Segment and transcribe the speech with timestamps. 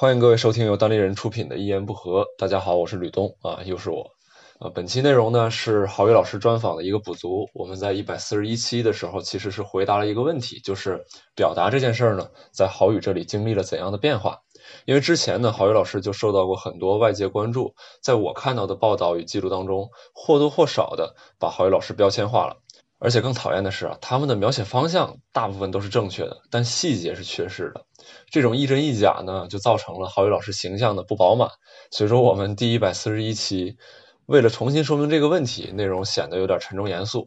[0.00, 2.22] 欢迎各位收听由单立人出品的《一言不合》。
[2.38, 4.12] 大家好，我是吕东啊，又是我。
[4.58, 7.50] 呃，本期内容呢是郝宇老师专访的一个补足。
[7.52, 11.04] 我们在一百四十一期的时候，其实是回答了一个问题，就是
[11.36, 14.38] 表达这件事儿呢，在郝宇这里经历了怎样的变化？
[14.86, 22.56] 因为之前呢，郝宇老师就受到过很多外界关注，在我看到的报道与记录当中，或多或少的把郝宇老师标签化了。
[23.00, 27.86] 而且更讨厌的是啊，他们的描写方向大部分都是正确的，但细节是缺失的。
[28.30, 31.48] 这种亦真亦假呢，就造成了郝宇老师形象的不饱满。
[31.90, 33.78] 所以说，我们第一百四十一期
[34.26, 37.26] 为了重新说明这个问题，内容显得有点沉重严肃。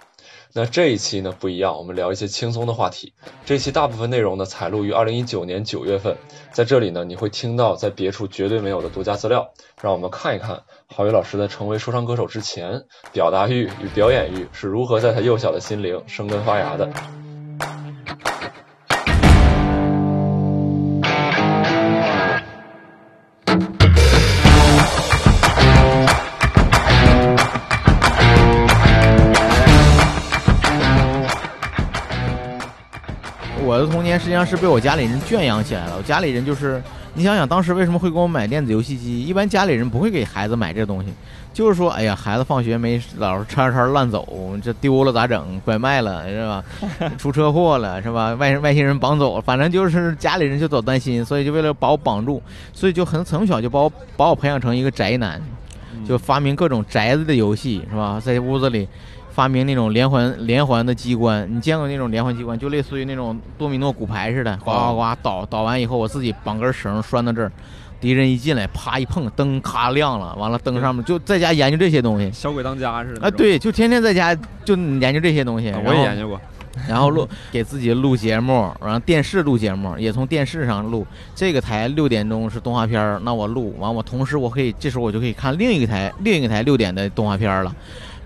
[0.53, 3.13] 那这一期呢不一样，我们聊一些轻松的话题。
[3.43, 6.15] 这期大部分内容呢采录于二零一九年九月份，
[6.51, 9.51] 在这里呢你会听到在别处绝对没有的独家资料。
[9.81, 10.63] 让我们看一看
[10.95, 16.88] 郝宇老师在成为说唱歌手之前，表达欲与表演欲是如何在他幼小的心灵生根发芽的。
[33.85, 35.98] 的童年实际上是被我家里人圈养起来了。
[35.98, 36.81] 我家里人就是，
[37.13, 39.23] 你想想当时为什么会给我买电子游戏机？
[39.23, 41.13] 一般家里人不会给孩子买这东西，
[41.53, 44.27] 就是说，哎呀，孩子放学没老是叉叉乱走，
[44.63, 45.59] 这丢了咋整？
[45.65, 46.63] 拐卖了是吧？
[47.17, 48.34] 出车祸了是吧？
[48.35, 52.41] 外外星人绑走，反正就是家里人就总担心，所以就为了把我绑住，
[52.73, 55.41] 所以就很从小就把我把我培养成一个宅男，
[56.07, 58.21] 就发明各种宅子的游戏是吧？
[58.23, 58.87] 在屋子里。
[59.34, 62.57] 发明那种连环连环的机关，你见过那种连环机关？
[62.57, 67.51] 就类似于那种多米诺骨牌似的，呱呱呱倒倒完以后，我自己绑根绳拴到这儿，
[68.00, 73.25] 敌人一进来，啪一碰，灯咔亮了，完了灯上面就在家研究这些东西，小鬼当家似的。
[73.25, 75.73] 啊，对，就天天在家就研究这些东西。
[75.84, 76.40] 我也研究过，
[76.88, 81.07] 然后录给自己录节目，然后电视录节目，也从电视上录。
[81.34, 87.75] 这个台六点钟是动画片那我录完，我同时我可以这时候我就可以看另一个台另一个台六点的动画片了。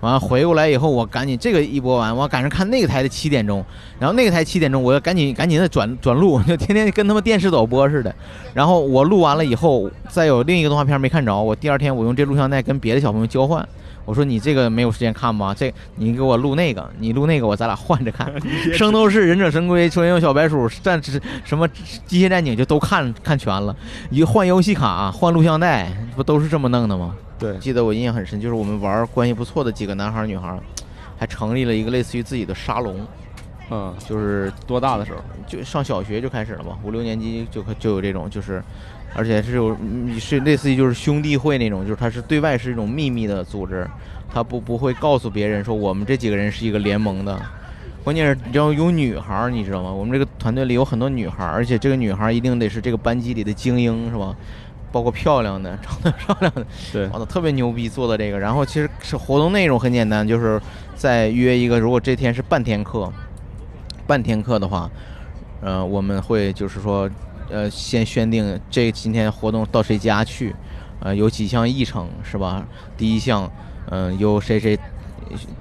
[0.00, 3.64] 完了回过来以后，我赶紧这个一播完，我赶上看那个台的七点钟，
[3.98, 8.14] 然后那个台七点钟，我要赶紧赶紧的转转录，就天天跟他们电视导播似的。
[8.54, 13.66] 然后我录完了以后，再有另一个动画片没看着，我第二天我用这录像带跟别的小朋友交换。
[14.08, 15.54] 我说你这个没有时间看吗？
[15.54, 18.32] 这你给我录那个，你录那个，我咱俩换着看。
[18.72, 21.68] 圣斗士、忍者神龟、超人小白鼠、战士什么
[22.06, 23.76] 机械战警就都看看全了。
[24.08, 27.14] 一换游戏卡，换录像带，不都是这么弄的吗？
[27.38, 30.58] 对，记得我印象很深，就是我们玩关系不错的几个男孩女孩，
[31.18, 33.06] 还成立了一个类似于自己的沙龙。
[33.70, 35.18] 嗯，就是多大的时候？
[35.46, 38.64] 就上小学就开始了嘛，五六年级就就有这种，就是，
[39.14, 39.76] 而且是有
[40.18, 43.88] 是类似于就是兄弟会那种，就是它是对外是一种秘密的组织，
[44.32, 47.40] 它不不会告诉别人说我们这几个人是一个联盟的。
[48.04, 49.92] 关键是你要有女孩，你知道吗？
[49.92, 54.34] 我们这个团队里有很多女孩，而且这个女孩一定得是这个班级里的精英，是吧？
[54.90, 58.38] 包括漂亮的、长得漂亮的， 对，哇，特别牛逼，做的这个。
[58.38, 60.58] 然后其实是活动内容很简单，就是
[60.94, 63.12] 再约一个，如果这天是半天课，
[64.06, 64.90] 半天课的话，
[65.60, 67.06] 呃，我们会就是说，
[67.50, 70.54] 呃，先宣定这今天活动到谁家去，
[71.00, 72.64] 呃，有几项议程是吧？
[72.96, 73.50] 第一项，
[73.90, 74.78] 嗯，由谁谁。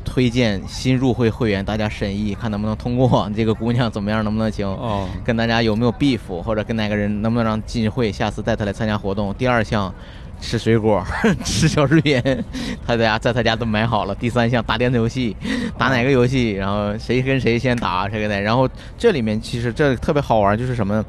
[0.06, 3.30] 推荐新入会会员，大家审议看能不能通过。
[3.36, 4.66] 这个姑娘怎么样，能不能行？
[4.66, 9.34] 哦，跟大家有没有 beef，或者跟哪个人能不能让进会，下次带她来参加活动。
[9.34, 9.94] 第二项，
[10.40, 11.06] 吃水果，
[11.44, 12.22] 吃小食品，
[12.88, 14.16] 他在家在他家都买好了。
[14.16, 15.36] 第三项，打电子游戏，
[15.78, 16.52] 打哪个游戏？
[16.52, 18.40] 然后谁跟谁先打，谁跟谁。
[18.40, 21.04] 然后这里面其实这特别好玩，就是什么，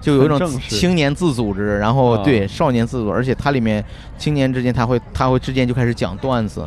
[0.00, 3.84] 就有一种青年自组织，然后对少年自组，而且它里面
[4.16, 6.66] 青年之间他会他会之间就开始讲段子。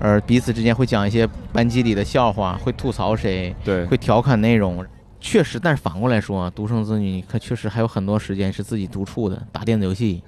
[0.00, 4.84] 而彼此之间会讲一些班级里的笑话，会吐槽谁，对，会调侃内容，
[5.20, 5.58] 确实。
[5.58, 10.20] 但是反过来说，独生子女他确实还有很多时间是自己独处的，打电子游戏，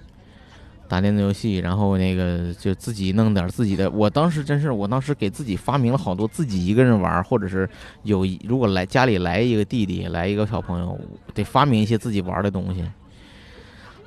[0.89, 3.91] 打电子游戏，然后那个就自己弄点自己的。
[3.91, 7.69] 我当时真是，我当时给自己发明了好多自己一个人玩，或者是
[8.05, 10.99] 有如果来家里来一个弟弟，来一个小朋友，
[11.35, 12.85] 得发明一些自己玩的东西。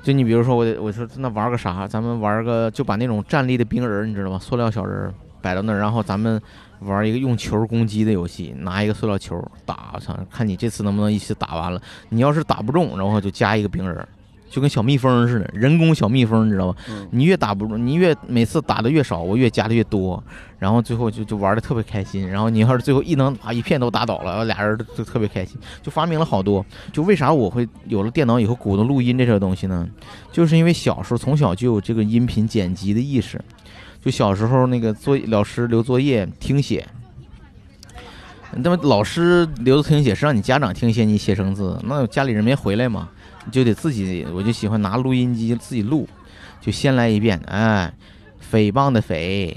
[0.02, 1.86] 就你比如说，我我说那玩个啥？
[1.86, 4.38] 咱们玩个就把那种站立的冰人，你知道吗？
[4.38, 5.12] 塑料小人。
[5.42, 6.38] 摆到那儿，然后咱们
[6.80, 11.80] 玩一个用球攻击的游戏，拿一个塑料球打，操，看你这次能不能一起打完了。
[12.10, 14.06] 你要是打不中，然后就加一个冰人，
[14.50, 16.74] 就跟小蜜蜂似的，人工小蜜蜂，你知道吗？
[17.12, 20.22] 你越打不中，你越每次打的越少，我越加的越多，
[20.58, 22.28] 然后最后就就玩的特别开心。
[22.28, 26.66] 然后你要是最后一能把 一片都打倒了，俩人就特别开心，就发明了好多。
[26.92, 29.88] 就为啥我会有了电脑以后鼓捣录音这些东西呢？
[30.32, 33.40] 就是因为小时候从小就有这个音频剪辑的意识。
[34.02, 36.84] 就小时候那个作老师留作业听写，
[38.56, 43.10] 那么老师留的听写是让你家长听写，你写生字，那家里人没回来嘛？
[43.50, 46.08] 就得自己，我就喜欢拿录音机自己录，
[46.60, 47.92] 就先来一遍，哎，
[48.50, 49.56] 诽谤的诽，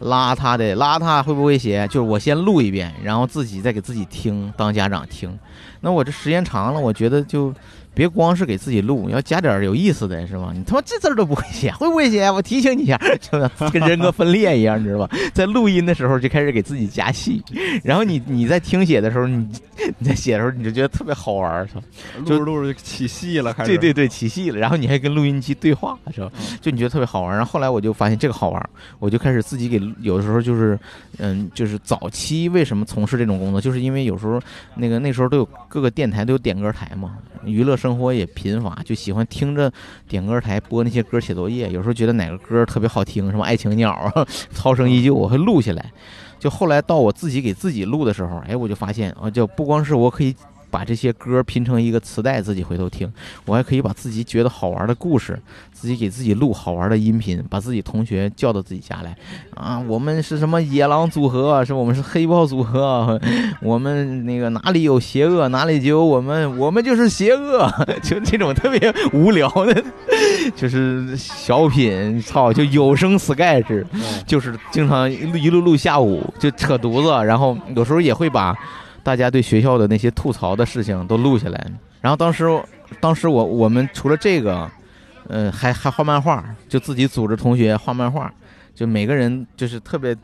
[0.00, 1.86] 邋遢的邋遢，会不会写？
[1.88, 5.38] 就是我先录一遍，然后自己再给自己听，当家长听。
[5.80, 7.54] 那我这时间长了，我觉得就。
[7.94, 10.52] 别光是给自己录，要加点有意思的是吧？
[10.54, 12.30] 你他妈这字儿都不会写，会不会写？
[12.30, 13.38] 我提醒你一下，就
[13.70, 15.16] 跟 人格分裂一样，你知道吧？
[15.32, 17.42] 在录音的时候就开始给自己加戏，
[17.84, 19.48] 然后你你在听写的时候，你
[19.98, 21.82] 你在写的时候你就觉得特别好玩，是吧？
[22.18, 26.30] 录着录着就起戏了，开始对对对起戏了，然后你还跟录音机对话，是吧？
[26.60, 27.30] 就你觉得特别好玩。
[27.36, 30.76] 然后后来我就发现这个好玩，我就开始自己给有的时候就是
[31.18, 34.40] 嗯，就是早期为什么从事这种工作，就是因为有时候
[34.74, 37.78] 那个那时候都有各个电台都有点歌台嘛，娱乐。
[37.84, 39.70] 生活也贫乏，就喜欢听着
[40.08, 41.68] 点歌台播那些歌写作业。
[41.70, 44.24] 有时候觉得哪个歌特别好听，什么《爱情鸟》啊，
[44.56, 45.92] 《涛声依旧》，我会录下来。
[46.38, 50.34] 就后来到我自己给自己录的时候，哎，我就发现啊，就不光是我可以。
[50.74, 53.08] 把这些歌拼成一个磁带，自己回头听。
[53.44, 55.40] 我还可以把自己觉得好玩的故事，
[55.70, 59.16] 自己给自己录好玩的音频，把自己同学叫到自己家来。
[59.54, 61.64] 啊，我们是什么野狼组合？
[61.64, 63.20] 是我们是黑豹组合。
[63.62, 67.70] 我们那个哪里有邪恶，哪里就有我们，我们就是邪恶。
[68.02, 69.84] 就这种特别无聊的，
[70.56, 73.84] 就是小品，操，就有声 sketch，
[74.26, 78.52] 就是经常一路录下午就扯犊子，然后有时候也会把。
[79.04, 81.70] 大家对学校的那些吐槽的事情都录下来，
[82.00, 82.44] 然后当时，
[82.98, 84.68] 当时我我们除了这个，
[85.28, 88.32] 呃，还还画漫画，就自己组织同学画漫画，
[88.74, 90.16] 就每个人就是特别。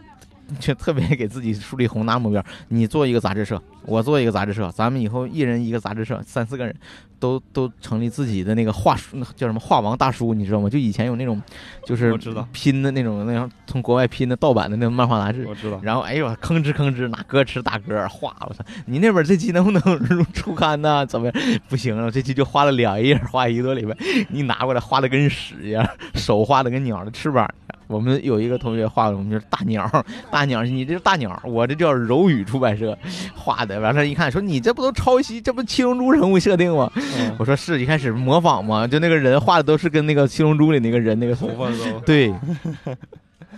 [0.58, 6.74] 就特别给自己树立宏大目标，你做一个杂志社，我做一个杂志社，咱们以后一人一个杂志社，三四个人，
[7.18, 10.68] 都都成立自己的那个画书，叫什么画王大叔，你知道吗？
[10.68, 11.40] 就以前有那种，
[11.84, 12.16] 就是
[12.52, 15.78] 拼的那种，那样从国外拼的盗版的那种漫画杂志，我知道。
[15.82, 18.64] 然后哎呦，吭哧吭哧拿歌词打歌画，我操！
[18.86, 19.80] 你那本这期能不能
[20.32, 21.04] 出刊呢？
[21.06, 21.30] 怎么
[21.68, 22.10] 不行了？
[22.10, 23.96] 这期就画了两页，画一个多礼拜，
[24.28, 27.48] 你拿过来画的跟屎一样，手画的跟鸟的翅膀。
[27.90, 29.84] 我们有一个同学画的，我们就是大鸟，
[30.30, 32.96] 大鸟，你这是大鸟，我这叫柔宇出版社
[33.34, 33.80] 画的。
[33.80, 36.88] 完了，一看说你这不都抄袭，这不七龙珠人物设定吗？
[37.36, 42.32] 我说是一开始模仿嘛，就那个人画的都是跟那个七龙珠里那个人那个头发都 对。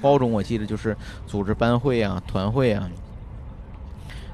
[0.01, 0.97] 高中我记得就是
[1.27, 2.89] 组织班会啊、团会啊，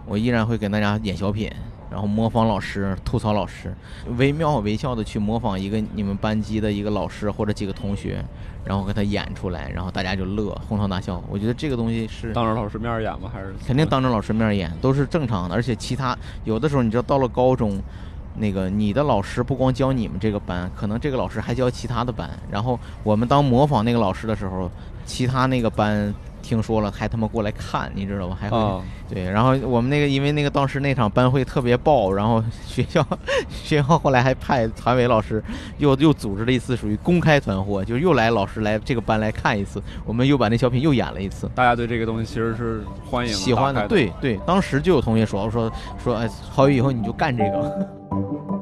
[0.06, 1.50] 我依然会给大家演小品。
[1.90, 3.74] 然后模仿老师，吐槽老师，
[4.18, 8.22] 惟妙惟肖的去模仿一个你们班级的一个老师或者几个同学，
[8.64, 11.22] 然后给他演出来，然后大家就乐，哄堂大笑。
[11.28, 13.30] 我觉得这个东西是当着老师面演吗？
[13.32, 15.54] 还是肯定当着老师面演，都是正常的。
[15.54, 17.80] 而且其他有的时候，你知道到了高中，
[18.36, 22.30] 那个你的老师不光教你们这个班，可能这个老师还教其他的班。
[22.50, 24.70] 然后我们当模仿那个老师的时候，
[25.06, 26.14] 其他那个班。
[26.48, 28.38] 听说了，还他妈过来看，你知道吧？
[28.40, 28.56] 还会
[29.06, 33.06] 对，然后我们那个，因为那个当时那场班会特别爆，然后学校
[33.50, 35.44] 学校后来还派团委老师
[35.76, 41.50] 又又组织了一次属于公开团伙，就又来老师来这个班来看一次，我们又把那小品又演了一次。
[41.54, 45.70] 大家对这个东西其实是欢迎喜欢的，对对，当时就有同学说说
[46.02, 48.57] 说，哎，郝宇以后你就干这个。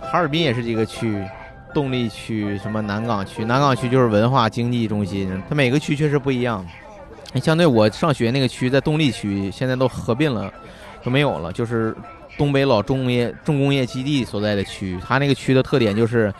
[0.00, 1.24] 哈尔滨也是这个区，
[1.72, 6.66] 动力区什么南岗区，南岗区就是文化经济中心，它每个区确实不一样。
[7.40, 10.52] 相对我上学那个区在动力区，现在都合并了，
[11.04, 11.96] 都没有了，就是
[12.36, 14.98] 东北老重工业重工业基地所在的区。
[15.00, 16.34] 它那个区的特点就是，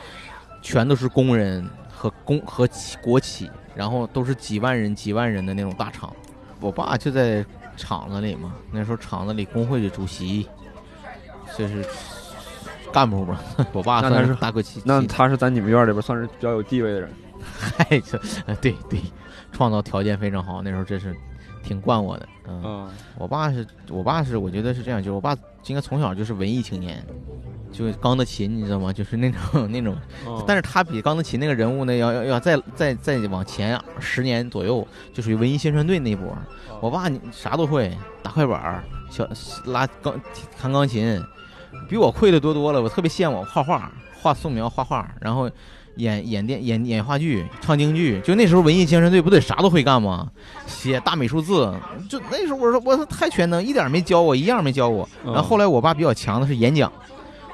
[0.61, 2.69] 全都是工人和工和
[3.01, 6.13] 国企，然后都是几万人几万人的那种大厂。
[6.59, 7.45] 我爸就在
[7.77, 10.49] 厂子里嘛，那时候厂子里工会的主席，
[11.59, 11.85] 就是。
[12.93, 13.41] 干部吧，
[13.73, 17.09] 我爸那他是大哥级，那他是在你们院里边算是比较有地位的人。
[17.39, 18.19] 嗨，这
[18.61, 19.01] 对对，
[19.53, 21.15] 创造条件非常好，那时候真是
[21.63, 22.29] 挺惯我的。
[22.49, 25.37] 嗯，我爸是我爸是，我觉得是这样，就是我爸
[25.67, 27.05] 应该从小就是文艺青年，
[27.71, 28.93] 就钢的琴，你知道吗？
[28.93, 29.97] 就是那种 那种，
[30.47, 36.37] 但是他比钢的琴那个人物呢，要要要再再再往前十年左右，就属于文艺宣传队那波。
[36.81, 39.29] 我爸啥都会，打快板，小
[39.67, 40.19] 拉钢
[40.59, 41.23] 弹钢琴。
[41.89, 45.49] 比我会的多多了，我特别羡慕画画、画素描、画画，然后
[45.97, 48.21] 演演电、演演话剧、唱京剧。
[48.21, 50.31] 就那时候文艺宣传队不得啥都会干吗？
[50.67, 51.73] 写大美术字，
[52.09, 55.09] 就那时候我说我说太全能，一点没教我，一样没教我。
[55.25, 56.91] 然后后来我爸比较强的是演讲，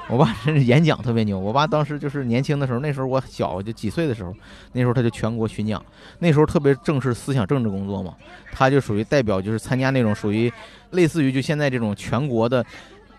[0.09, 1.37] 我爸真是演讲特别牛。
[1.37, 4.33] 我爸当时就是年轻的时候，那时候我小就几岁的时候，
[4.73, 5.83] 那时候他就全国巡讲，
[6.19, 8.13] 那时候特别正式思想政治工作嘛，
[8.51, 10.51] 他就属于代表，就是参加那种属于
[10.91, 12.65] 类似于就现在这种全国的。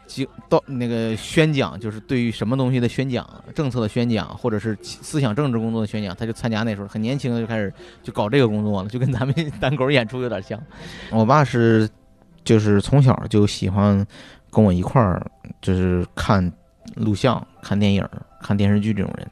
[0.09, 3.25] 经到那个宣讲，就是对于什么东西的宣讲、
[3.55, 7.73] 政策的宣讲，或者是思想政治工作的宣讲，他就参加那时候很年轻的就开始
[8.03, 10.61] 就搞这个工作了，就跟咱们 单口演出有点像。
[11.11, 11.89] 我爸是
[12.43, 14.05] 就是从小就喜欢
[14.51, 15.25] 跟我一块儿
[15.61, 16.51] 就是看
[16.97, 18.05] 录像、看电影、
[18.41, 19.29] 看电视剧这种人。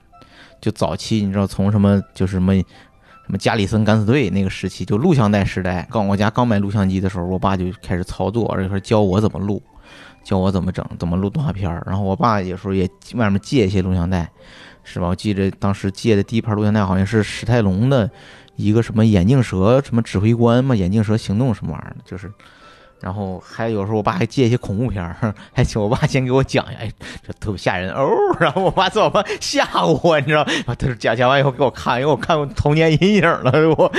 [0.60, 9.62] 就早期你知道从什么就是什么什么加里森敢死队那个时期，就录像带时代，刚我家刚买录像机的时候，我爸就开始操作，而且说教我怎么录。
[10.24, 11.82] 教我怎么整，怎么录动画片儿。
[11.86, 14.30] 然后我爸有时候也外面借一些录像带，
[14.84, 15.08] 是吧？
[15.08, 18.10] 我记得当时借的第一盘录像带好像是史泰龙的
[18.56, 22.30] 一个什么眼镜蛇什么指挥官嘛，眼镜蛇行动什么玩意儿，就是。
[23.00, 26.90] 然后还有时候我爸还借一些恐怖片儿， 还请我爸先给我讲一下，哎，
[27.26, 28.08] 这特别吓人哦。
[28.40, 30.44] 然后我爸在我旁吓唬我，你知道？
[30.66, 33.52] 他说讲讲完以后给我看，因为我看过童年阴影了。
[33.76, 33.92] 我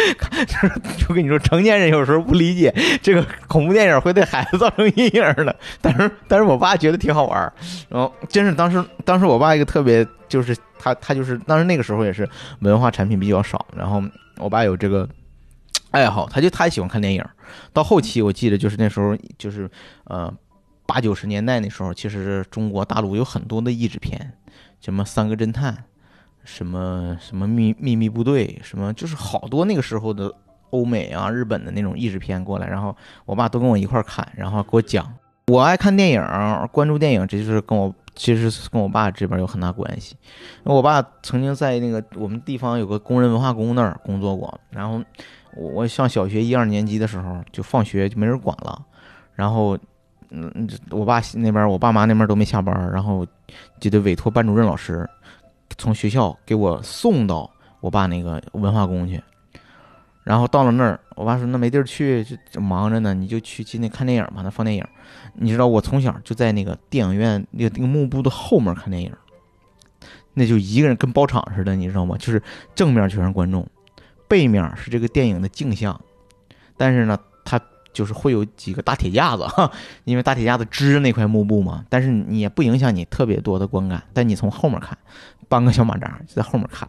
[0.97, 7.53] 就跟你说，成年人有时候不理解这个恐怖电影会对孩子造成阴影的，但是但是我爸觉得挺好玩儿。
[7.89, 12.27] 然后真是当时当时我爸一个特别就是他他就是当时那个时候也是
[12.59, 14.01] 文化产品比较少，然后
[14.37, 15.07] 我爸有这个。
[15.97, 17.23] 爱好，他就他喜欢看电影。
[17.73, 19.69] 到后期，我记得就是那时候，就是
[20.03, 20.31] 呃
[20.85, 24.33] 八九十年代那时候，其实中国大陆有很多的译制片，
[24.79, 25.73] 什么《三个侦探》，
[26.43, 30.31] 什么什么秘秘密部队，什么就是好多那个时候的
[30.71, 35.11] 欧美啊、日本的那种译制片过来，然后我爸都跟我一块看，然后给我讲。
[35.47, 36.21] 我爱看电影，
[36.71, 40.17] 关注电影，这就是跟我其实跟我爸这边有很大关系。
[40.63, 45.01] 我爸曾经在那个我们地方有个工人文化宫那儿工作过，然后。
[45.55, 48.85] 我上小学一二年级的时候，就放学就没人管了，
[49.33, 49.77] 然后，
[50.29, 53.25] 嗯，我爸那边，我爸妈那边都没下班，然后
[53.79, 55.07] 就得委托班主任老师
[55.77, 57.49] 从学校给我送到
[57.79, 59.21] 我爸那个文化宫去。
[60.23, 64.85] 然后到了那儿，我爸说那没地儿去，就忙着呢，你就去进那看电影吧，那放电影。
[65.33, 69.09] 你知道我从小就在那个电影院那个那个幕布的后面看电影，
[70.33, 72.17] 那就一个人跟包场似的，你知道吗？
[72.17, 72.43] 就是
[72.75, 73.65] 正面全是观众。
[74.27, 75.99] 背面是这个电影的镜像，
[76.75, 77.59] 但是呢，它
[77.93, 79.71] 就是会有几个大铁架子，哈，
[80.05, 81.85] 因为大铁架子支着那块幕布嘛。
[81.89, 84.03] 但是你也不影响你特别多的观感。
[84.13, 84.97] 但你从后面看，
[85.47, 86.87] 搬个小马扎就在后面看，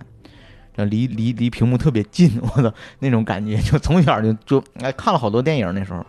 [0.91, 6.05] 离离离屏幕特别近，我操，那种感觉就从小就就哎看了好多电影那时候。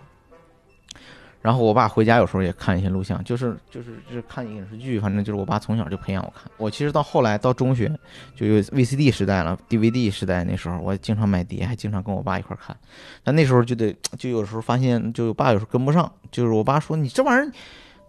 [1.42, 6.52] 然后我爸回家有时候也看一些录像，就是就是就是看影视剧，反正就是我爸从小就培养我看。
[6.58, 7.90] 我其实到后来到中学
[8.36, 12.76] 就有 VCD 时代了，DVD 时代那时候我经常买碟，还经常跟我爸一块看。
[13.24, 17.52] 但那时候就得就有时候发现，就我爸有时候跟不上，就是我爸说你这玩意儿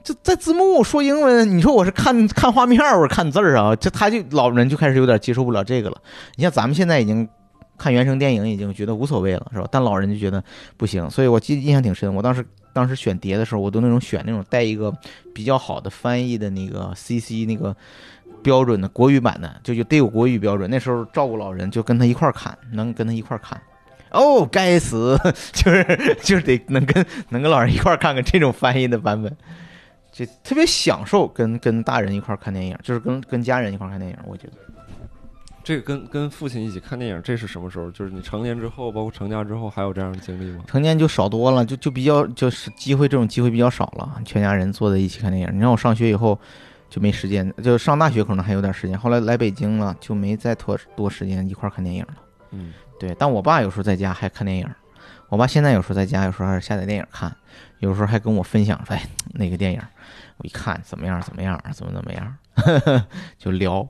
[0.03, 3.77] 就在字幕说英文，你说我是看看画面，我是看字儿啊？
[3.77, 6.01] 这他就老人就开始有点接受不了这个了。
[6.37, 7.29] 你像咱们现在已经
[7.81, 9.67] 看原声电影已经觉得无所谓了，是吧？
[9.73, 10.45] 但老人就觉得
[10.77, 12.15] 不行，所以我记印象挺深。
[12.15, 12.47] 我当时。
[12.73, 14.97] 当时选碟的时候，我都那种选那种带一个
[15.35, 17.75] 比较好的翻译的那个 CC 那个
[18.45, 20.71] 标准的国语版的，就就得有国语标准。
[20.71, 23.61] 那时候照顾老人，就跟他一块看，能跟他一块看。
[24.13, 25.19] 哦，该死，
[25.53, 29.37] 就是就是得能跟能跟老人一块看看这种翻译的版本，
[30.13, 34.53] 就特别享受跟跟大人一块看电影，就是跟跟家人一块看电影，我觉得。
[35.63, 37.91] 这个跟跟父亲一起看电影，这是什么时候？
[37.91, 40.65] 就是你成年之后，包括成家之后，还有这样的经历吗？
[40.67, 44.21] 成年就少多了，就就比较就是机会，这种机会比较少了。
[44.25, 46.39] 全家人坐在一起看电影，你让我上学以后
[46.89, 48.99] 就没时间，就上大学可能还有点时间。
[48.99, 52.15] 后来来北京了，就没再拖多时间一块看电影了。
[52.53, 53.15] 嗯，对。
[53.19, 54.67] 但我爸有时候在家还看电影，
[55.29, 57.31] 我爸现在有时候在家，有时候还是下载电影看，
[57.81, 59.03] 有时候还跟我分享说：“哎，
[59.35, 59.81] 那个电影，
[60.39, 61.21] 我一看怎么样？
[61.21, 61.61] 怎么样？
[61.73, 62.37] 怎么怎么样？”
[63.39, 63.87] 就聊。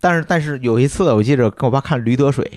[0.00, 2.50] 但是但是有一次，我记着跟我爸看《驴得水》，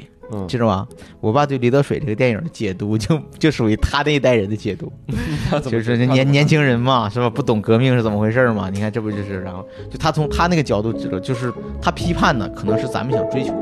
[0.48, 0.88] 记着吧？
[1.20, 4.92] 我爸对《驴得水》这个电影的解读， 就就属于他那一代人的解读，
[5.70, 7.30] 就是年年轻人嘛，是吧？
[7.30, 8.70] 不懂革命是怎么回事嘛？
[8.70, 9.42] 你看这不就是？
[9.42, 13.54] 然后就他从他那个角度指的，就是他批判的可能是咱们想追求。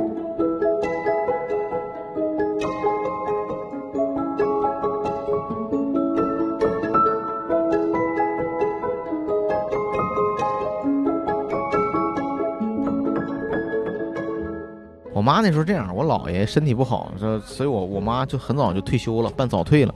[15.27, 19.93] 妈那时候这样，我姥爷身体不好，这所以，我我妈就很早就退休了，办早退了。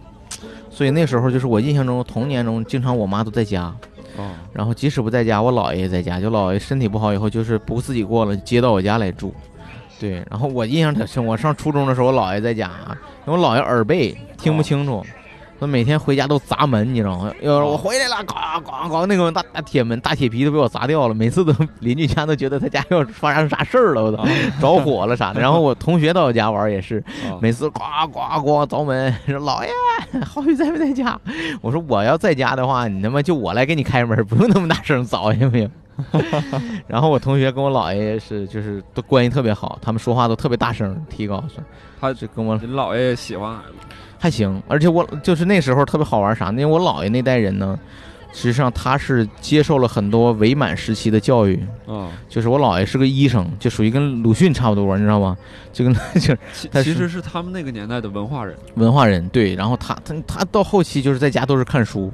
[0.69, 3.73] 所以那时候就是我印象中童年中，经常我妈都在家。
[4.17, 4.31] 哦。
[4.51, 6.19] 然后即使不在家，我姥爷也在家。
[6.19, 9.33] 就姥爷身体不好以后，就是不自己过了，接到我家来住。
[10.01, 10.21] 对。
[10.29, 12.69] 然后我印象特深，我上初中的时候，我姥爷在家，
[13.23, 15.01] 我姥爷耳背，听不清楚。
[15.61, 17.31] 他每天回家都砸门，你知道吗？
[17.39, 21.13] 要是我回来了，咣咣咣，那个大大铁门、大铁皮都被我砸掉了。
[21.13, 24.25] 每次都邻居家都觉得他家要发生啥事儿了，我操，
[24.59, 25.39] 着火了啥的。
[25.39, 26.97] 然后我同学到我家玩也是，
[27.29, 27.79] 啊每次呱
[28.11, 29.69] 呱呱凿门，说老爷
[30.25, 31.15] 浩宇在不在家？
[31.61, 35.69] 我说我要在家的话，你他妈就我来给你开门，不用那么大声凿，行不行？
[36.87, 41.63] 然后我同学跟我姥爷是就是都关系特别好，他们说话都特别大声，提高声。
[41.99, 43.73] 他就跟我你姥爷也喜欢孩子
[44.17, 46.59] 还行，而且我就是那时候特别好玩啥呢？
[46.59, 47.77] 因为我姥爷那代人呢，
[48.33, 52.09] 实际上他是接受了很多伪满时期的教育，啊。
[52.29, 55.37] 就是我姥爷是个医生，就属于跟鲁迅差不多，你知道吗？
[55.73, 62.11] 就跟 就其他是其实是他们那个年代的文化人文化人对，然后他他他到后期就是在家都是看书，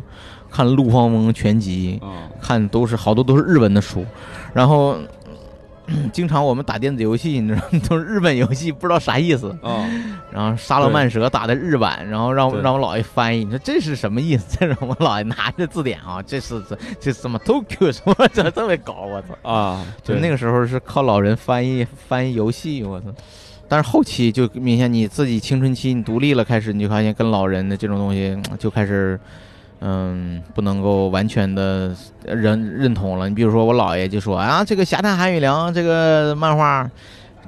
[0.51, 4.05] 看陆放翁全集，啊看都是好多都是日文的书，
[4.53, 4.95] 然后。
[5.89, 9.57] 嗯经常我们打电子游戏，你知道，都是日本游戏，不知道啥意思。
[9.61, 9.89] 啊
[10.33, 14.45] 然后沙罗曼蛇打的日版，然后让对让我姥爷翻译，你说这是什么意思？
[14.59, 19.49] 这让我姥爷拿着字典啊，这是这这什么 Tokyo 什么 这这么搞，我操！
[19.49, 19.85] 啊！
[20.03, 23.07] 就那个时候是靠老人翻译翻译游戏，我操！
[23.69, 29.17] 但是后期就明显你自己青春期你独立了，开始你就发现跟老人的这种东西嗯就开始，
[29.79, 33.27] 嗯，不能够完全的认认同了。
[33.29, 36.89] 你比如说我姥爷就说啊，这个《侠探韩雨良》这个漫画。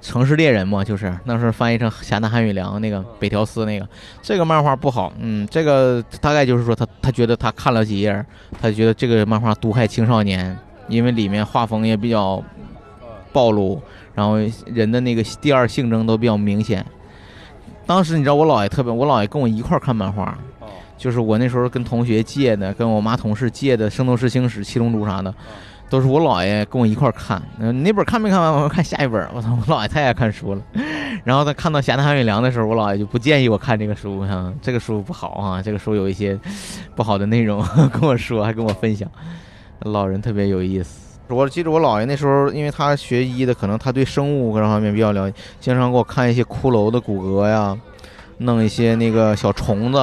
[0.02, 3.86] 城市猎人嘛，就是那时候翻译成《侠探韩雨良》那个北条司那个，
[4.22, 8.26] 这个漫画不好，嗯，这个大概就是说他他觉得他看了几页，
[8.62, 10.58] 他觉得这个漫画毒害青少年，
[10.88, 12.42] 因为里面画风也比较
[13.34, 13.82] 暴露，
[14.16, 16.86] 然后人的那个第二性征都比较明显。
[17.86, 20.40] 当时你知道我姥爷特别，我姥爷跟我一块儿看漫画，
[21.00, 25.34] 就是我那时候跟同学借的，跟我妈同事借的《圣斗士星矢》《七龙珠》啥的，
[25.90, 27.42] 都是我姥爷跟我一块儿看。
[27.58, 28.54] 那本看没看完？
[28.54, 29.26] 我看下一本。
[29.34, 30.62] 我操，我姥爷太爱看书了。
[31.24, 36.38] 然后他看到《侠探韩雨良》的时候，我姥爷就不建议我看这个书，哈，这个书不好啊，这个书有一些
[36.96, 39.10] 不好的内容，跟我说，还跟我分享。
[39.84, 41.18] 老人特别有意思。
[41.30, 47.78] 我记得我姥爷那时候，因为他学医的，可能他对生物各方面比较了解，经常给我看一些骷髅的骨骼呀，
[48.40, 49.98] 弄一些那个小虫子，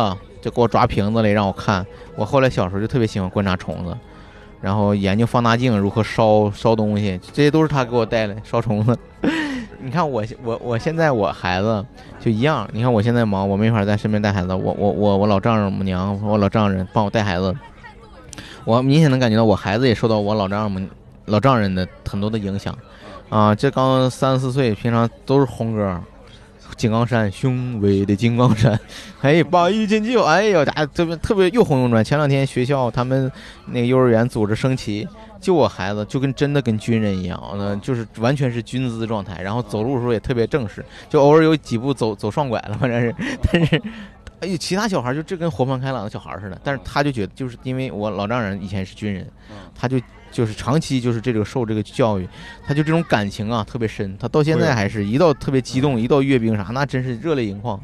[0.46, 1.84] 就给我抓瓶子里让我看。
[2.14, 3.96] 我后来小时候就特别喜欢观察虫子，
[4.60, 8.96] 然后研究放大镜如何烧烧东西，这些都是他给我带来烧虫子。
[9.82, 11.84] 你看我我我现在我孩子
[12.20, 17.52] 就一样，你看我现在忙，我没法在身边带孩子，我我我我老丈人母娘，我老丈人帮我带孩子，
[18.64, 20.88] 我明显能感觉到我孩子也受到我老丈人母
[21.24, 22.72] 老丈人的很多的影响，
[23.30, 26.00] 啊，这刚三四岁，平常都是红歌，
[26.76, 28.78] 金刚山，雄伟的井冈山，
[29.22, 32.04] 哎，八一进九，哎呦，家特别特别又红又专。
[32.04, 33.30] 前两天学校他们
[33.66, 35.08] 那个幼儿园组织升旗，
[35.40, 43.14] 就我孩子就跟真的跟军人一样，那，就是完全是军姿状态，然后走路的时候也特别正式，就偶尔有几步走走双拐了，反正是，
[43.50, 43.82] 但是。
[44.38, 49.26] 哎呦，其他小孩就这跟活泼开朗的小孩似的，但是他就觉得，就是因为我老丈人以前是军人，
[49.74, 49.98] 他就
[50.36, 52.28] 就是长期就是这个受这个教育，
[52.66, 57.80] 他就这种感情啊特别深，他到现在还是一到特别激动，一到阅兵啥，那真是热泪盈眶。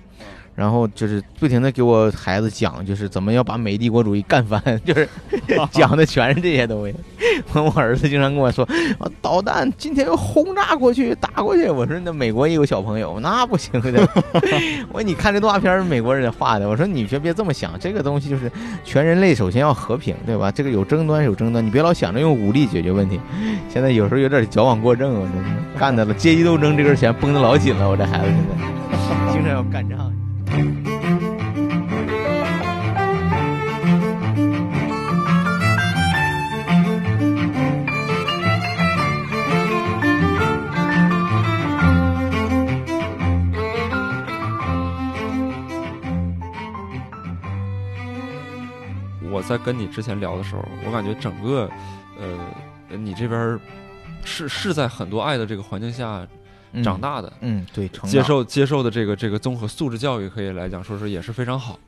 [0.55, 5.09] 然后就是不停的给我孩子讲，就是怎么要把美帝国主义干翻， 就是
[5.73, 6.95] 讲的全是这些东西。
[7.55, 8.62] 我儿子经常跟我说，
[8.99, 11.69] 啊导弹今天要轰炸过去，打过去。
[11.71, 14.07] 我说那美国也有小朋友，那不行的。
[14.91, 18.53] 我说你看这动画片是美国人画的，我说你别别这么想，这个东西就是
[18.85, 20.51] 全人类首先要和平，对吧？
[20.53, 23.19] 这个有争端有争端，你别老想着用武力解决问题。
[23.71, 30.12] 现在有时候有点矫枉过正，我真是干的了，阶级斗争这根弦绷得老紧了，我这孩子现在经常要干仗。
[49.35, 51.69] 我在跟你之前聊的时候，我感觉整个，
[52.19, 53.59] 呃，你这边
[54.25, 56.27] 是是在很多爱的这个环境下
[56.82, 61.78] 长大的，嗯，对，成接受接受的这个这个综合素质教育，可以来讲说是也是非常好。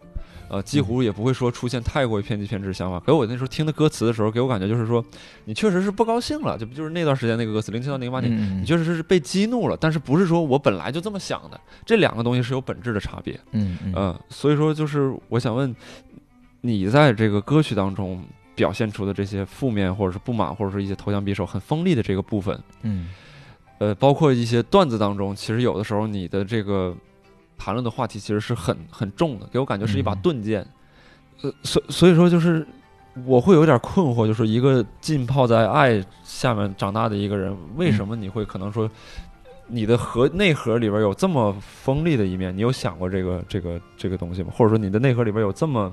[0.50, 3.00] 呃，几乎也不会说出现太过于偏激偏执的想法。
[3.00, 5.02] 给我那时候听的歌词的时候，给我感觉就是说，
[5.46, 13.40] 你确实是不高兴了，就就是那段时间那个歌词，零七到零八年，嗯你确实是被激怒了，但是不是说我本来就这么想的，这两个东西是有本质的差别。
[13.52, 15.74] 嗯嗯嗯，所以说就是我想问，
[16.60, 18.22] 你在这个歌曲当中
[18.54, 23.08] 表现出的这些负面或者是不满或者是一些投降匕首很锋利的这个部分，嗯
[23.78, 26.94] 呃，包括一些段子当中，其实有的时候你的这个
[27.58, 30.66] 谈论的话题其实是很很重的，给我感觉是一把嗯钝剑。
[31.42, 32.66] 呃，所所以说就是
[33.26, 38.88] 我会有点困惑，就是一个浸泡在爱下面长大的一个人，为什么你会可能说
[39.66, 44.50] 你的核内核里边有这么锋利的一面，你有想过这个这个这个东西吗？
[44.54, 45.92] 或者说你的内核里边有这么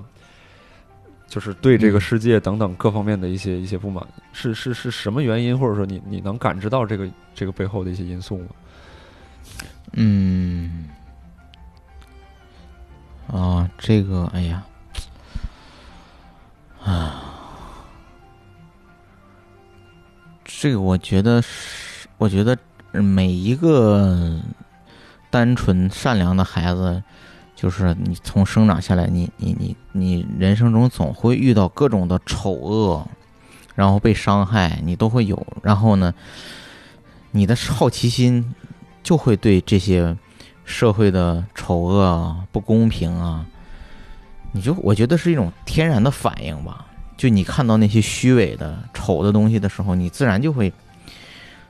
[1.31, 5.57] 就是对这个世界等等各方面的一些一些不满，是是是什么原因？
[5.57, 8.47] 或者说你你能感知到这个这个背后的一些因素吗？
[9.93, 10.89] 嗯，
[13.27, 14.61] 啊，这个，哎呀，
[16.83, 17.23] 啊，
[20.43, 22.57] 这个我觉得是，我觉得
[22.91, 24.37] 每一个
[25.29, 27.01] 单纯善良的孩子，
[27.61, 33.07] 就是你从生长下来，你你你你人生中总会遇到各种的丑恶，
[33.75, 35.45] 然后被伤害，你都会有。
[35.61, 36.11] 然后呢，
[37.29, 38.55] 你的好奇心
[39.03, 40.17] 就会对这些
[40.65, 43.45] 社会的丑恶啊、不公平啊，
[44.53, 46.87] 你就我觉得是一种天然的反应吧。
[47.15, 50.73] 就你看到那些虚伪的、丑的东西的时候，你自然就会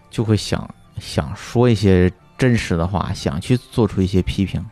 [0.10, 4.66] 就会想想说一些真实的话，想去做出一些批评。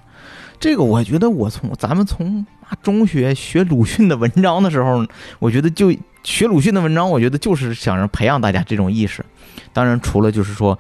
[0.60, 2.46] 这个我觉得，我从咱们从
[2.84, 5.06] 中学学鲁迅的文章的时候，
[5.40, 5.92] 我觉得就
[6.24, 9.24] 学鲁迅的文章，我觉得就是想让培养大家这种意识。
[9.72, 10.78] 当然，除了就是说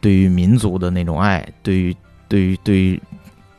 [0.00, 1.96] 对于民族的那种爱，对于
[2.28, 3.00] 对于对于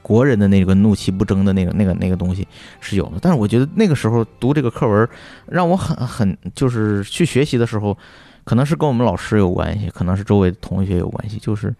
[0.01, 2.45] 国人的那个怒其不争的那个那个那个东西
[2.81, 3.13] 是有的。
[3.21, 5.07] 但是我觉得那个时候读这个课文，
[5.47, 7.97] 让我很很就是去学习的时候，
[8.43, 11.73] 可能是跟我们老师有关系，可能是周围的同学有关系，就是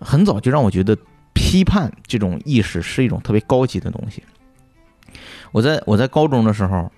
[0.00, 0.96] 很早就让我觉得
[1.38, 4.20] 批判这种意识是一种特别高级的东西。
[5.52, 6.90] 我在我在高中的时候，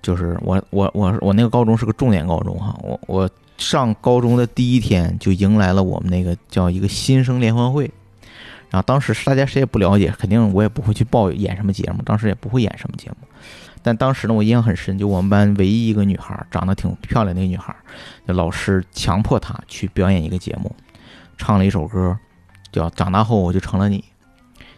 [0.00, 7.90] 就是我我我我那个高中是个重点高中哈，我我上高中的第一天就迎来了我们那个叫一个新生联欢会，
[8.70, 13.16] 然后当时大家谁也不了解，肯定我也不会去报演什么节目，当时也不会演什么节目，
[13.82, 17.74] 但当时呢我印象很深，就我们班唯一一个女孩，长得挺漂亮的一个女孩，
[18.26, 20.74] 老师强迫她去表演一个节目，
[21.36, 22.16] 唱了一首歌，
[22.72, 23.98] 叫《长大后我就成了你》。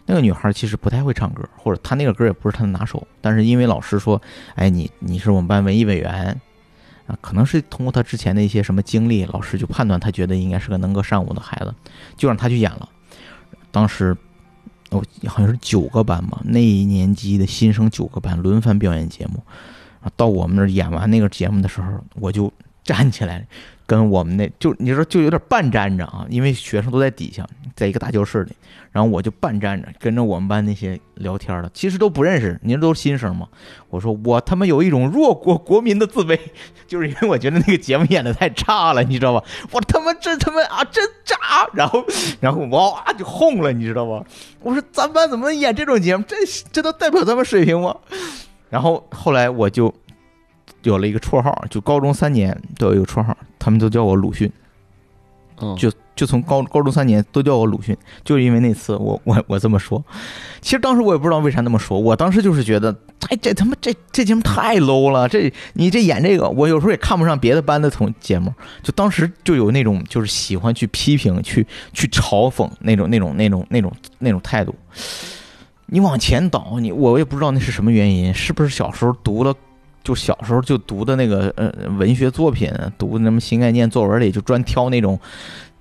[0.05, 4.21] 那个女孩其实不太会唱歌，或者她那个歌也不是她的拿手，但是因为老师说，
[4.55, 6.37] 哎，你你是我们班文艺委员，
[7.07, 11.73] 啊，可能是通过她之前的一些什么经历，老师就判断她觉得应该是个能歌善舞的孩子，
[12.17, 12.89] 就让她去演了。
[13.71, 14.15] 当时
[14.89, 19.41] 我好像是九个班吧，那一年级的新生九个班轮番表演节目，
[20.01, 22.51] 啊，到我们那儿演完那个节目的时候，我就
[22.83, 23.45] 站起来，
[23.85, 28.51] 跟我们那就你说就有点半站着啊，因为学生都在底下，在一个大教室里，
[28.91, 33.47] 然后我就半站着跟着我们班那些聊天的，其实都不认识，您都是新生嘛。
[33.89, 36.37] 我说我他妈有一种弱国国民的自卑，
[36.85, 39.43] 就是因为我觉得那个节目演的太差了，你知道吧？
[39.71, 41.35] 我他妈这他妈啊真渣，
[41.73, 42.03] 然后
[42.41, 44.25] 然后我哇就哄了，你知道吧？
[44.59, 46.23] 我说咱班怎么能演这种节目？
[46.27, 46.35] 这
[46.71, 47.95] 这都代表咱们水平吗？
[48.69, 49.93] 然后后来我就
[50.83, 54.51] 有了一个绰号，就高中三年都有一个绰号，他们都叫我鲁迅。
[55.61, 60.03] 嗯，就就从高高中三年都叫我鲁迅，就是因为那次我我我这么说。
[60.61, 62.91] 其实当时我也不知道为啥那么说，我当时就是觉得，
[63.29, 74.73] 哎，这他妈这这节目太 low 了，这你这演这个，我有时候也看不上别的班的同节目，就当时就有那种就是喜欢去批评、去去嘲讽那种那种那种那种那种态度。
[75.85, 79.53] 你往前倒，你我也不知道那是什么原因，是不是小时候读了？
[80.03, 85.17] 就小时候就读的那个呃文学作品，读什么新概念作文里就专挑那种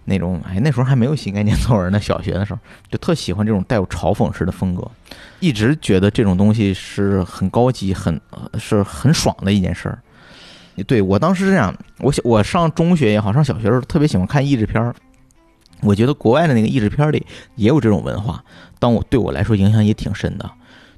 [0.05, 4.89] 那种，哎，那时候还没有新概念作文呢，小学的时候就特喜欢这种带有嘲讽式的风格，
[5.41, 8.21] 一直觉得这种东西是很高级、很
[8.59, 9.99] 是很爽的一件事儿。
[10.87, 14.95] 对我当时这样，我小我上中学也好，上小学的时候特别喜欢看译制片儿，
[15.83, 18.45] 我觉得国外的那个译制片里也有这种文化，
[18.79, 20.49] 当我对我来说影响也挺深的，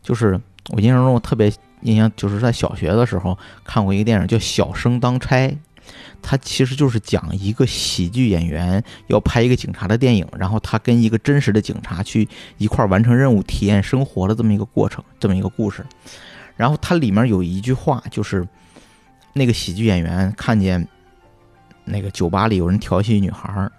[0.03, 1.51] 就是我印象中特别。
[1.85, 5.49] 印象就是在小学的时候看过一个电影叫《小生当差》，
[6.23, 15.85] 它其实就是讲一个喜剧演员要拍一个警察的电影，然后他跟一个真实的警察去一块儿完成任务、体验生活的这么一个过程，这么一个故事。
[16.57, 18.49] 然后它里面有一句话，就是
[19.35, 20.88] 那个喜剧演员看见
[21.85, 23.70] 那个酒吧里有人调戏女孩儿，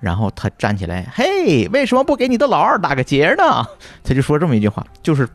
[0.00, 3.62] 然后他站起来，嘿，为什么不给你的老二打个结呢？
[4.02, 5.28] 他就说这么一句话，就是。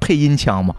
[0.00, 0.74] 配音腔嘛，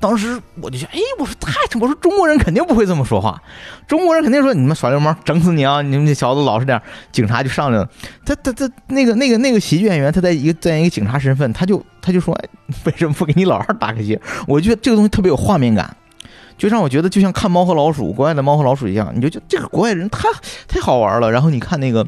[0.00, 3.40] 当时我就觉得，哎，我说太，我说中国人肯定不会这么说话，
[3.86, 5.80] 中国人肯定说你们耍流氓，整死你啊！
[5.80, 6.80] 你们这小子老实点。
[7.12, 7.88] 警察就上来了，
[8.26, 12.36] 他他他那个那个那个喜剧演员，他在一个在一个警察身份，他就他就说，
[12.84, 14.20] 为什么不给你老二打个结？
[14.46, 15.96] 我觉得这个东西特别有画面感，
[16.58, 20.28] 就让我觉得就像看猫和老鼠，国外的猫和老鼠一样，你就觉得这个国外人太
[20.66, 21.30] 太好玩了。
[21.30, 22.06] 然后你看那个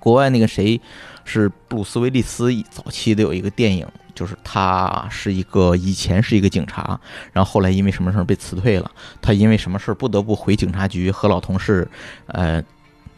[0.00, 0.80] 国外那个谁
[1.24, 3.86] 是布鲁斯威利斯早期的有一个电影。
[4.16, 6.98] 就是他是一个以前是一个警察，
[7.32, 8.90] 然后后来因为什么事儿被辞退了。
[9.22, 11.86] 他因为什么事儿不得不回警察局和老同事，
[12.26, 12.60] 呃，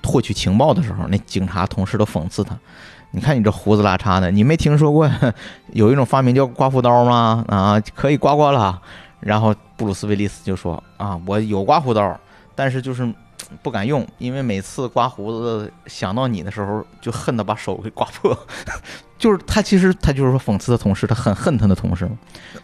[0.03, 2.59] 获取情报的时候，那警察同事都讽刺他
[3.13, 5.09] ：“你看你这胡子拉碴的，你没听说过
[5.73, 7.45] 有一种发明叫刮胡刀吗？
[7.49, 8.83] 啊，可以刮刮了。”
[9.21, 12.21] 然后布鲁斯威利斯就说：“啊，我有刮胡刀，
[12.55, 13.13] 但是就是
[13.63, 18.37] 不敢用，因为每次刮胡子想到你的时候，就恨得把手给刮破。
[19.19, 22.09] 就是他其实他就是说讽刺的同事，他很恨他的同事。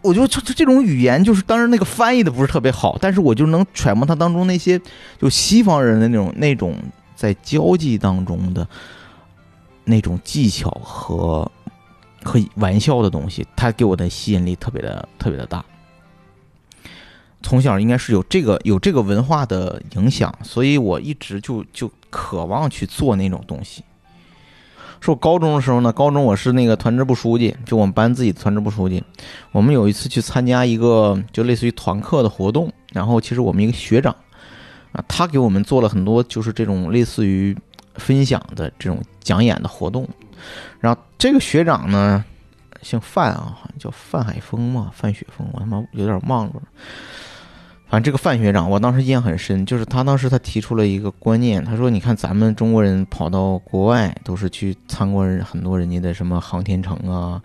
[0.03, 4.81] 我觉得这这这种语言，就是当然那个翻译的不是特别好，但是我就能揣摩他当中那些
[5.19, 6.77] 就西方人的那种那种
[7.17, 8.67] 在交际当中的
[9.85, 11.51] 那种技巧和
[12.23, 15.65] 和玩笑的东西，他给我的吸引力特别的特别的大。
[17.45, 23.85] 从小应该是有这个有这个文化的影响，所以我一直就就渴望去做那种东西。
[25.01, 29.05] 说高中的时候呢，高中我是那个团支部书记，就我们班自己的团支部书记。
[29.53, 34.17] 我们有一次去参加一个就类似于团课的活动，然后其实我们一个学长
[34.93, 37.55] 啊，他给我们做了很多就是这种类似于
[37.97, 40.09] 分享的这种讲演的活动。
[40.81, 42.25] 然后这个学长呢，
[42.81, 46.63] 姓范啊，好像叫范海峰嘛，范雪峰，我他妈有点忘了。
[47.95, 57.41] 反正这个范学长，我当时印象很深，就是他当时他提出了一个观念，他说：“你看咱们中国人跑到国外，都是去参观很多人家的什么航天城啊，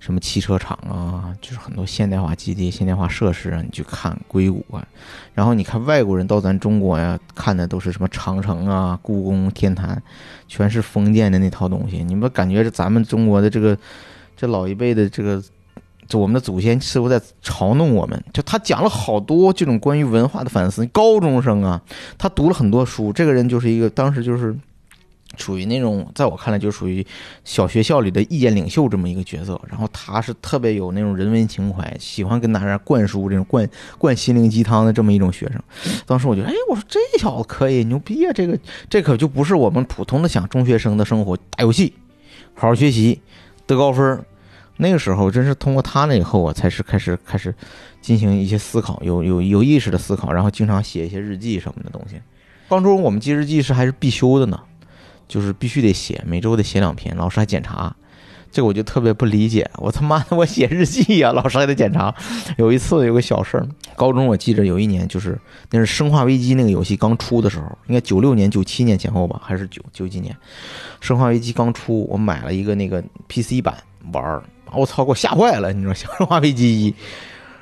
[0.00, 4.84] 什么汽车厂啊，就是很多现代化基地、现代化设施啊，你去看硅谷啊。
[5.32, 10.02] 然后你看外国人到咱中国呀，看的都是什么长城啊、故宫、天坛，
[10.48, 12.02] 全是封建的那套东西。
[12.02, 13.78] 你们感觉这咱们中国的这个
[14.36, 15.40] 这老一辈的这个。”
[16.06, 20.84] 就我们的祖先似乎在嘲弄我们，就他讲了好多这种关于文化的反思。
[20.86, 21.80] 高中生啊，
[22.18, 23.12] 他读了很多书。
[23.12, 24.54] 这个人就是一个当时就是
[25.36, 27.04] 属于那种，在我看来就属于
[27.42, 29.60] 小学校里的意见领袖这么一个角色。
[29.68, 35.60] 然后他是特别有那种人文情怀，喜欢跟大家灌输这种灌灌心灵鸡汤的这么一种学生。
[36.06, 38.32] 当时我觉得，哎，我说这小子可以牛逼啊！
[38.32, 41.94] 这个这可就不是我们普通的想中学生的生活，打游戏，
[42.54, 43.20] 好好学习，
[43.66, 44.24] 得高分。
[44.76, 47.54] 那个时候，真是通过他那以后，我才是开始开始
[48.00, 52.16] 进行一些思考，有有有意识的思考，然后经常写一些日记什么的东西。
[52.68, 54.60] 高中我们记日记是还是必修的呢，
[55.28, 57.94] 就是必须得写，每周得写两篇，老师还检查。
[58.50, 62.14] 这个我就特别不理解，我他妈的我写日记呀，老师还得检查。
[62.56, 65.36] 有一次有个小事儿，高中我记着有一年就是
[65.70, 70.32] 那是《生化危机》那个游戏刚出的时候，应该九六年、九七年前后吧，还是九九几年，
[71.00, 73.76] 《生化危机》刚出，我买了一个那个 PC 版
[74.12, 74.42] 玩儿。
[74.76, 75.04] 我操！
[75.04, 76.90] 给我吓坏了，你知道《生化危机一》，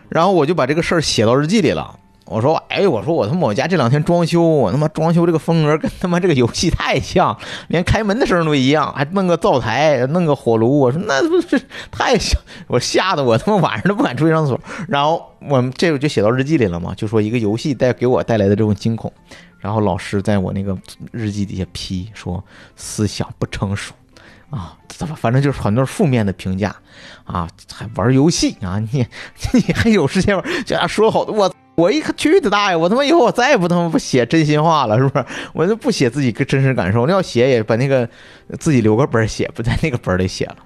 [0.08, 1.98] 然后我就把这个事儿写到日记里了。
[2.24, 7.36] 我说：“哎，我说我他妈我家这两天装修，我他妈装修这个风格跟他妈这个游戏太像，
[7.68, 10.78] 连开门的声都一样，还弄个灶台，弄个火炉。
[10.78, 12.40] 我说那不是太像？
[12.68, 14.60] 我吓得我他妈晚上都不敢出去上厕所。
[14.88, 19.12] 然后我们这个就写到日记里了嘛，就说一个游戏带给我带来的这种惊恐。
[19.58, 20.78] 然后老师在我那个
[21.10, 22.42] 日记底下批说
[22.76, 23.92] 思想不成熟。”
[24.52, 26.76] 啊，怎么反正就是很多负面的评价，
[27.24, 29.06] 啊，还玩游戏啊，你
[29.54, 30.44] 你还有时间玩？
[30.66, 35.24] 这样说好多，我我一看去的大爷，我他妈以后我再也不他妈不写真心话了，是不是？
[35.54, 38.06] 我就不写自己个真实感受，那要写也把那个
[38.60, 40.56] 自己留个本写，不在那个本里写了。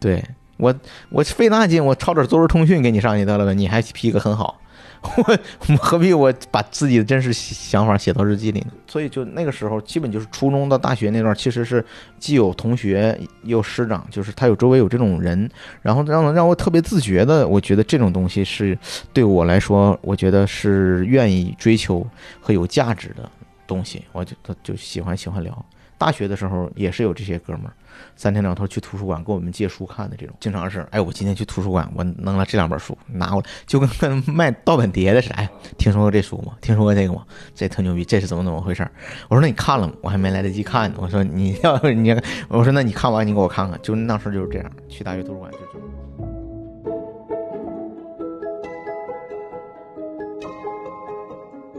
[0.00, 0.24] 对
[0.56, 0.74] 我
[1.10, 4.60] 我费那劲，我抄点作文通讯给你上去得了呗，你还批个很好。
[5.16, 8.72] 我 何必我把自己的真实想法写到日记里呢？
[8.86, 11.84] 所以就那个时候，基本就是初中到大学那段，其实是
[12.18, 18.78] 既有同学，也有师长，就是他有周围有这种人，然后让让我特别自觉的，我觉得这种东西是
[19.12, 22.06] 对我来说，我觉得是愿意追求
[22.40, 23.28] 和有价值的
[23.66, 25.64] 东西，我就就喜欢喜欢聊。
[26.00, 27.72] 大学的时候也是有这些哥们儿。
[28.16, 35.34] 三天两头去图书馆给我们借书看的这种，经常是，哎，我今天去图书馆，我弄了这两本书拿过来，就跟跟卖盗版碟的似的。
[35.34, 36.54] 哎，听说过这书吗？
[36.62, 37.26] 听说过这个吗？
[37.54, 38.88] 这特牛逼，这是怎么怎么回事？
[39.28, 39.92] 我说那你看了吗？
[40.00, 40.96] 我还没来得及看呢。
[40.98, 43.78] 我说你要 你，我说那你看完你给我看看。
[43.82, 45.84] 就那时候就是这样，去大学图书馆就这么。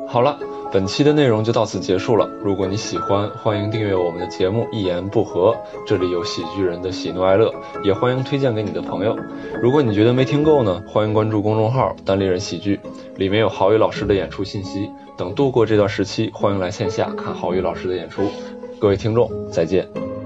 [0.08, 0.38] 好了，
[0.72, 2.30] 本期的内容就到此结束了。
[2.42, 5.52] 如果你喜欢，欢迎订阅我们的节目《一言不合》，
[5.86, 7.54] 这里有喜剧人的喜怒哀乐，
[7.84, 9.18] 也欢迎推荐给你的朋友。
[9.62, 12.80] 如果你觉得没听够呢，欢迎关注公众号“单立人喜剧”，
[13.18, 14.90] 里面有郝宇老师的演出信息。
[15.18, 18.24] 等度过这段时期，欢迎来线下看郝宇老师的演出。
[18.80, 20.21] 各位听众，再见。